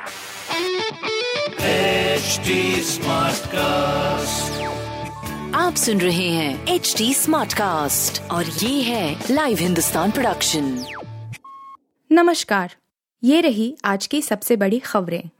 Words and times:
HD 0.00 0.08
Smartcast. 2.84 4.60
आप 5.54 5.74
सुन 5.76 6.00
रहे 6.00 6.28
हैं 6.28 6.66
एच 6.66 6.94
डी 6.98 7.14
स्मार्ट 7.14 7.52
कास्ट 7.52 8.22
और 8.30 8.44
ये 8.44 8.82
है 8.82 9.24
लाइव 9.30 9.58
हिंदुस्तान 9.58 10.10
प्रोडक्शन 10.10 10.84
नमस्कार। 12.12 12.74
ये 13.24 13.40
रही 13.40 13.76
आज 13.84 14.06
की 14.06 14.22
सबसे 14.22 14.56
बड़ी 14.56 14.78
खबरें। 14.78 15.30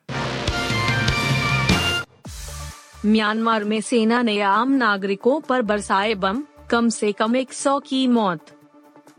म्यांमार 3.06 3.64
में 3.64 3.80
सेना 3.80 4.22
ने 4.22 4.40
आम 4.40 4.72
नागरिकों 4.72 5.40
पर 5.40 5.62
बरसाए 5.62 6.14
बम 6.14 6.42
कम 6.70 6.88
से 6.88 7.12
कम 7.12 7.36
100 7.36 7.80
की 7.80 8.06
मौत। 8.06 8.59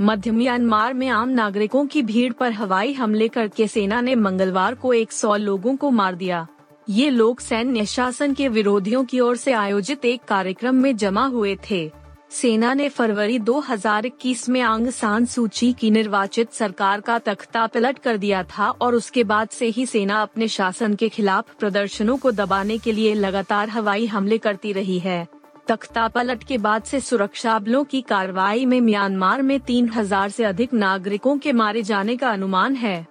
मध्य 0.01 0.31
म्यांमार 0.31 0.93
में 0.93 1.07
आम 1.07 1.29
नागरिकों 1.29 1.85
की 1.85 2.01
भीड़ 2.01 2.33
पर 2.33 2.51
हवाई 2.51 2.93
हमले 2.93 3.27
करके 3.27 3.67
सेना 3.67 4.01
ने 4.01 4.15
मंगलवार 4.15 4.75
को 4.75 4.93
100 4.93 5.35
लोगों 5.35 5.75
को 5.75 5.89
मार 5.91 6.15
दिया। 6.15 6.47
ये 6.89 7.09
लोग 7.09 7.39
सैन्य 7.39 7.85
शासन 7.85 8.33
के 8.33 8.47
विरोधियों 8.47 9.05
की 9.05 9.19
ओर 9.19 9.37
से 9.37 9.51
आयोजित 9.51 10.05
एक 10.05 10.23
कार्यक्रम 10.23 10.75
में 10.75 10.97
जमा 10.97 11.25
हुए 11.25 11.57
थे। 11.69 11.91
सेना 12.29 12.73
ने 12.73 12.89
फरवरी 12.89 13.39
2021 13.39 14.49
में 14.49 14.61
आंग 14.61 14.87
सान 14.87 15.25
सूची 15.25 15.73
की 15.73 15.91
निर्वाचित 15.91 16.53
सरकार 16.53 17.01
का 17.01 17.19
तख्ता 17.19 17.67
पलट 17.67 17.99
कर 17.99 18.17
दिया 18.17 18.43
था 18.43 18.69
और 18.69 18.95
उसके 18.95 19.23
बाद 19.23 19.49
से 19.49 19.67
ही 19.67 19.85
सेना 19.85 20.21
अपने 20.21 20.47
शासन 20.47 20.95
के 20.95 21.09
खिलाफ 21.09 21.55
प्रदर्शनों 21.59 22.17
को 22.17 22.31
दबाने 22.31 22.77
के 22.77 22.91
लिए 22.91 23.13
लगातार 23.13 23.69
हवाई 23.69 24.05
हमले 24.05 24.37
करती 24.37 24.73
रही 24.73 24.99
है। 24.99 25.40
तख्ता 25.71 26.07
पलट 26.07 26.43
के 26.43 26.57
बाद 26.57 26.83
से 26.83 26.99
सुरक्षा 26.99 27.59
बलों 27.59 27.83
की 27.83 28.01
कार्रवाई 28.01 28.65
में 28.65 28.81
म्यांमार 28.81 29.41
में 29.41 29.59
3000 29.59 30.29
से 30.29 30.43
अधिक 30.43 30.73
नागरिकों 30.73 31.37
के 31.37 31.53
मारे 31.53 31.83
जाने 31.83 32.17
का 32.17 32.29
अनुमान 32.29 32.75
है। 32.75 33.07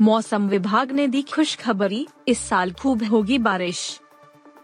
मौसम 0.00 0.48
विभाग 0.48 0.92
ने 0.92 1.08
दी 1.08 1.22
खुशखबरी, 1.22 2.08
इस 2.28 2.38
साल 2.38 2.72
खूब 2.72 3.04
होगी 3.04 3.38
बारिश। 3.38 4.00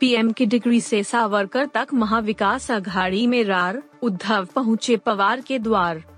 पीएम 0.00 0.32
की 0.32 0.46
डिग्री 0.46 0.80
से 0.80 1.04
सावरकर 1.04 1.66
तक 1.66 1.86
महाविकास 1.94 2.70
अघाड़ी 2.70 3.26
में 3.26 3.44
रार, 3.44 3.82
उद्धव 4.02 4.48
पहुँचे 4.54 4.96
पवार 4.96 5.40
के 5.40 5.58
द्वार। 5.58 6.13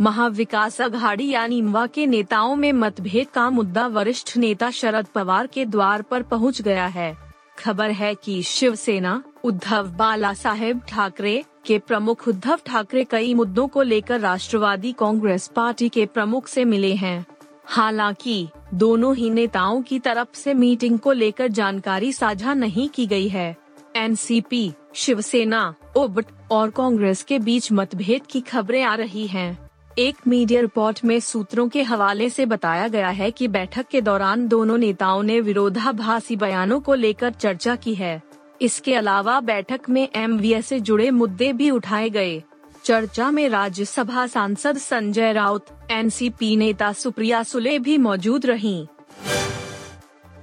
महाविकास 0.00 0.80
अघाड़ी 0.80 1.28
यानी 1.30 1.58
इमवा 1.58 1.86
के 1.86 2.06
नेताओं 2.06 2.56
में 2.56 2.72
मतभेद 2.72 3.26
का 3.28 3.50
मुद्दा 3.50 3.86
वरिष्ठ 3.86 4.36
नेता 4.36 4.70
शरद 4.70 5.06
पवार 5.06 5.46
के 5.46 5.64
द्वार 5.64 6.02
पर 6.02 6.22
पहुँच 6.22 6.62
गया 6.62 6.86
है। 6.86 7.16
खबर 7.58 7.90
है 7.90 8.14
कि 8.14 8.42
शिवसेना 8.42 9.22
उद्धव 9.44 9.88
बाला 9.88 10.34
साहेब 10.34 10.80
ठाकरे 10.88 11.44
के 11.66 11.78
प्रमुख 11.78 12.28
उद्धव 12.28 12.58
ठाकरे 12.66 13.04
कई 13.04 13.34
मुद्दों 13.34 13.68
को 13.68 13.82
लेकर 13.82 14.20
राष्ट्रवादी 14.20 14.92
कांग्रेस 14.92 15.50
पार्टी 15.56 15.88
के 15.88 16.06
प्रमुख 16.06 16.46
से 16.46 16.64
मिले 16.64 16.94
हैं। 16.94 17.26
हालाँकि 17.64 18.48
दोनों 18.74 19.16
ही 19.16 19.30
नेताओं 19.30 19.82
की 19.82 19.98
तरफ़ 19.98 20.36
से 20.36 20.54
मीटिंग 20.54 20.98
को 20.98 21.12
लेकर 21.12 21.48
जानकारी 21.48 22.12
साझा 22.12 22.54
नहीं 22.54 22.88
की 22.88 23.06
गई 23.06 23.28
है। 23.28 23.56
एनसीपी, 23.96 24.72
शिवसेना 24.94 25.74
उबट 25.96 26.26
और 26.50 26.70
कांग्रेस 26.70 27.22
के 27.22 27.38
बीच 27.38 27.72
मतभेद 27.72 28.22
की 28.30 28.40
खबरें 28.40 28.82
आ 28.82 28.94
रही 28.94 29.26
हैं। 29.26 29.71
एक 29.98 30.16
मीडिया 30.26 30.60
रिपोर्ट 30.60 31.04
में 31.04 31.20
सूत्रों 31.20 31.68
के 31.68 31.82
हवाले 31.82 32.30
से 32.30 32.46
बताया 32.46 32.88
गया 32.88 33.08
है 33.08 33.30
कि 33.30 33.48
बैठक 33.48 33.86
के 33.88 34.00
दौरान 34.00 34.48
दोनों 34.48 34.78
नेताओं 34.78 35.22
ने 35.22 35.40
विरोधाभासी 35.40 36.36
बयानों 36.36 36.80
को 36.80 36.94
लेकर 36.94 37.30
चर्चा 37.30 37.76
की 37.76 37.94
है। 37.94 38.22
इसके 38.62 38.94
अलावा 38.94 39.40
बैठक 39.40 39.80
में 39.88 40.08
एम 40.14 40.60
से 40.60 40.80
जुड़े 40.80 41.10
मुद्दे 41.10 41.52
भी 41.52 41.70
उठाए 41.70 42.10
गए। 42.10 42.42
चर्चा 42.84 43.30
में 43.30 43.48
राज्यसभा 43.48 44.26
सांसद 44.26 44.76
संजय 44.76 45.32
राउत, 45.32 45.66
एनसीपी 45.90 46.56
नेता 46.56 46.92
सुप्रिया 46.92 47.42
सुले 47.42 47.78
भी 47.78 47.98
मौजूद 47.98 48.46
रहीं। 48.46 48.86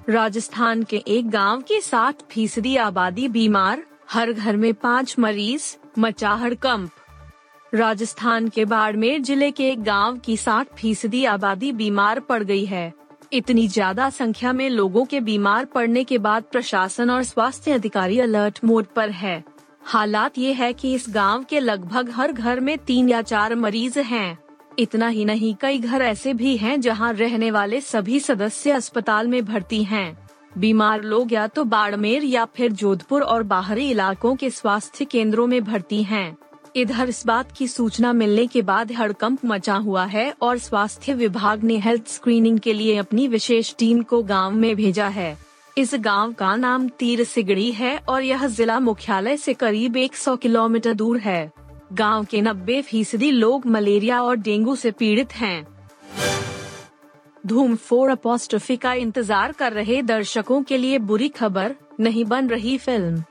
राजस्थान 0.09 0.83
के 0.83 0.97
एक 0.97 1.29
गाँव 1.29 1.61
की 1.61 1.81
साठ 1.81 2.15
फ़ीसदी 2.31 2.75
आबादी 2.75 3.27
बीमार, 3.27 3.83
हर 4.11 4.33
घर 4.33 4.57
में 4.57 4.73
पाँच 4.73 5.15
मरीज़ 5.19 5.75
मचा 5.99 6.29
हड़कंप 6.29 6.91
राजस्थान 7.73 8.47
के 8.49 8.63
बाड़मेर 8.65 9.19
ज़िले 9.21 9.49
के 9.51 9.69
एक 9.71 9.81
गाँव 9.83 10.17
की 10.17 10.37
साठ 10.37 10.67
फ़ीसदी 10.77 11.23
आबादी 11.25 11.71
बीमार 11.71 12.19
पड़ 12.19 12.43
गई 12.43 12.65
है 12.65 12.93
इतनी 13.33 13.67
ज़्यादा 13.67 14.09
संख्या 14.09 14.53
में 14.53 14.69
लोगों 14.69 15.03
के 15.05 15.19
बीमार 15.19 15.65
पड़ने 15.65 16.03
के 16.03 16.17
बाद 16.17 16.43
प्रशासन 16.43 17.09
और 17.09 17.23
स्वास्थ्य 17.23 17.71
अधिकारी 17.71 18.19
अलर्ट 18.19 18.59
मोड 18.65 18.85
पर 18.95 19.09
है 19.09 19.43
हालात 19.83 20.37
ये 20.37 20.53
है 20.53 20.71
कि 20.73 20.93
इस 20.93 21.05
गाँव 21.09 21.43
के 21.43 21.59
लगभग 21.59 22.09
हर 22.09 22.31
घर 22.31 22.59
में 22.59 22.77
तीन 22.77 23.09
या 23.09 23.21
चार 23.21 23.55
मरीज़ 23.55 23.99
हैं। 23.99 24.37
इतना 24.79 25.07
ही 25.07 25.25
नहीं, 25.25 25.55
कई 25.55 25.79
घर 25.79 26.01
ऐसे 26.01 26.33
भी 26.33 26.57
हैं 26.57 26.79
जहाँ 26.81 27.13
रहने 27.13 27.51
वाले 27.51 27.81
सभी 27.81 28.19
सदस्य 28.19 28.71
अस्पताल 28.71 29.27
में 29.27 29.43
भर्ती 29.45 29.83
हैं। 29.83 30.17
बीमार 30.57 31.03
लोग 31.03 31.33
या 31.33 31.47
तो 31.47 31.63
बाड़मेर 31.65 32.23
या 32.23 32.45
फिर 32.45 32.71
जोधपुर 32.73 33.21
और 33.21 33.43
बाहरी 33.45 33.89
इलाकों 33.91 34.35
के 34.35 34.49
स्वास्थ्य 34.49 35.05
केंद्रों 35.05 35.47
में 35.47 35.63
भर्ती 35.63 36.03
हैं। 36.03 36.37
इधर 36.75 37.09
इस 37.09 37.25
बात 37.27 37.51
की 37.51 37.67
सूचना 37.67 38.11
मिलने 38.13 38.45
के 38.47 38.61
बाद 38.61 38.91
हड़कंप 38.91 39.45
मचा 39.45 39.75
हुआ 39.75 40.05
है 40.05 40.33
और 40.41 40.57
स्वास्थ्य 40.57 41.13
विभाग 41.13 41.63
ने 41.63 41.77
हेल्थ 41.77 42.07
स्क्रीनिंग 42.07 42.59
के 42.59 42.73
लिए 42.73 42.95
अपनी 42.97 43.27
विशेष 43.27 43.73
टीम 43.79 44.01
को 44.01 44.21
गाँव 44.23 44.51
में 44.51 44.75
भेजा 44.75 45.07
है। 45.07 45.37
इस 45.77 45.93
गाँव 45.95 46.33
का 46.33 46.55
नाम 46.55 46.87
तीर 46.89 47.23
सिगड़ी 47.23 47.71
है 47.71 47.97
और 48.09 48.23
यह 48.23 48.47
जिला 48.47 48.79
मुख्यालय 48.79 49.37
से 49.37 49.53
करीब 49.53 49.97
100 49.97 50.37
किलोमीटर 50.37 50.93
दूर 50.93 51.17
है। 51.17 51.51
गाँव 51.93 52.25
के 52.25 52.41
90 52.41 52.81
फ़ीसदी 52.81 53.31
लोग 53.31 53.65
मलेरिया 53.65 54.21
और 54.23 54.35
डेंगू 54.35 54.75
से 54.75 54.91
पीड़ित 54.91 55.33
हैं। 55.33 55.67
धूम 57.47 57.75
फोर 57.75 58.09
अपोस्ट्रफी 58.09 58.77
का 58.77 58.93
इंतज़ार 58.93 59.51
कर 59.51 59.73
रहे 59.73 60.01
दर्शकों 60.01 60.61
के 60.63 60.77
लिए 60.77 60.97
बुरी 60.99 61.29
खबर, 61.29 61.75
नहीं 61.99 62.25
बन 62.25 62.47
रही 62.47 62.77
फ़िल्म। 62.77 63.23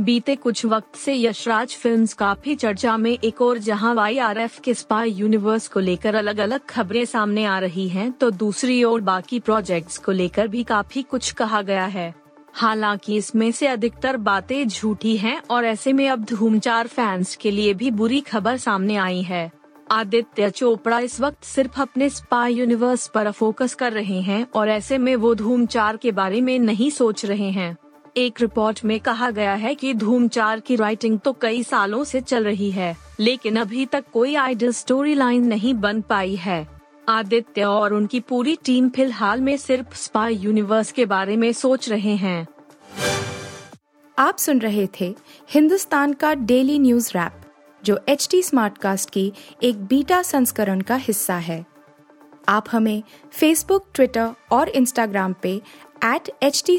बीते 0.00 0.34
कुछ 0.36 0.64
वक्त 0.66 0.96
से 0.96 1.14
यशराज 1.14 1.68
फिल्म्स 1.68 2.12
काफ़ी 2.14 2.54
चर्चा 2.54 2.96
में 2.96 3.18
एक 3.24 3.40
और 3.42 3.58
जहाँ 3.58 3.94
वाई 3.94 4.18
आर 4.18 4.38
एफ़ 4.38 4.60
के 4.60 4.74
स्पाई 4.74 5.10
यूनिवर्स 5.10 5.68
को 5.68 5.80
लेकर 5.80 6.14
अलग 6.14 6.38
अलग 6.38 6.60
खबरें 6.68 7.04
सामने 7.04 7.44
आ 7.44 7.58
रही 7.58 7.88
हैं, 7.88 8.12
तो 8.12 8.30
दूसरी 8.30 8.84
ओर 8.84 9.00
बाकी 9.00 9.40
प्रोजेक्ट्स 9.40 9.98
को 9.98 10.12
लेकर 10.12 10.48
भी 10.48 10.62
काफ़ी 10.64 11.02
कुछ 11.02 11.30
कहा 11.32 11.62
गया 11.62 11.84
है। 11.84 12.14
हालाँकि 12.52 13.16
इसमें 13.16 13.50
से 13.52 13.66
अधिकतर 13.66 14.16
बातें 14.16 14.68
झूठी 14.68 15.16
हैं 15.16 15.40
और 15.50 15.64
ऐसे 15.64 15.92
में 15.92 16.08
अब 16.08 16.24
धूमचार 16.24 16.86
फैंस 16.86 17.36
के 17.36 17.50
लिए 17.50 17.74
भी 17.74 17.90
बुरी 17.90 18.20
खबर 18.20 18.56
सामने 18.56 18.96
आई 18.96 19.22
है। 19.22 19.50
आदित्य 19.90 20.50
चोपड़ा 20.50 20.98
इस 20.98 21.20
वक्त 21.20 21.44
सिर्फ़ 21.44 21.80
अपने 21.80 22.08
स्पाई 22.10 22.54
यूनिवर्स 22.54 23.06
पर 23.06 23.30
फोकस 23.30 23.74
कर 23.74 23.92
रहे 23.92 24.20
हैं 24.20 24.46
और 24.54 24.68
ऐसे 24.68 24.98
में 24.98 25.16
वो 25.16 25.34
धूमचार 25.34 25.96
के 25.96 26.12
बारे 26.12 26.40
में 26.40 26.58
नहीं 26.58 26.90
सोच 26.90 27.24
रहे 27.24 27.50
हैं। 27.50 27.76
एक 28.16 28.40
रिपोर्ट 28.40 28.84
में 28.84 28.98
कहा 29.00 29.30
गया 29.30 29.54
है 29.54 29.74
कि 29.74 29.92
धूम 29.94 30.26
चार 30.28 30.60
की 30.60 30.76
राइटिंग 30.76 31.18
तो 31.20 31.32
कई 31.32 31.62
सालों 31.62 32.02
से 32.04 32.20
चल 32.20 32.44
रही 32.44 32.70
है, 32.70 32.96
लेकिन 33.20 33.56
अभी 33.56 33.84
तक 33.86 34.04
कोई 34.12 34.34
आइडल 34.34 34.72
स्टोरी 34.72 35.14
लाइन 35.14 35.46
नहीं 35.46 35.74
बन 35.74 36.00
पाई 36.00 36.36
है। 36.36 36.66
आदित्य 37.08 37.64
और 37.64 37.94
उनकी 37.94 38.20
पूरी 38.20 38.56
टीम 38.64 38.88
फ़िलहाल 38.88 39.40
में 39.40 39.56
सिर्फ़ 39.56 39.94
स्पाई 39.94 40.34
यूनिवर्स 40.34 40.92
के 40.92 41.04
बारे 41.04 41.36
में 41.36 41.52
सोच 41.52 41.88
रहे 41.88 42.14
हैं। 42.16 42.46
आप 44.18 44.38
सुन 44.38 44.60
रहे 44.60 44.88
थे 45.00 45.14
हिंदुस्तान 45.50 46.12
का 46.12 46.34
डेली 46.34 46.78
न्यूज़ 46.78 47.10
रैप 47.14 47.42
जो 47.82 47.98
एच 48.08 48.28
टी 48.30 48.42
स्मार्ट 48.42 48.78
कास्ट 48.78 49.10
की 49.10 49.32
एक 49.62 49.84
बीटा 49.84 50.22
संस्करण 50.22 50.80
का 50.80 50.96
हिस्सा 50.96 51.36
है। 51.36 51.64
आप 52.48 52.64
हमें 52.72 53.02
फेसबुक 53.32 53.86
ट्विटर 53.94 54.32
और 54.52 54.68
इंस्टाग्राम 54.68 55.34
पे 55.42 55.60
एट 56.04 56.30
एच 56.42 56.62
टी 56.66 56.78